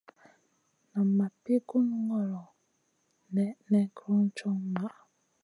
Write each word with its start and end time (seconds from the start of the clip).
Nan 0.91 1.07
ma 1.17 1.27
pi 1.43 1.53
gun 1.67 1.87
ŋolo 2.07 2.41
nèʼnèʼ 3.35 3.87
kron 3.97 4.23
co 4.37 4.47
maʼa. 4.75 5.01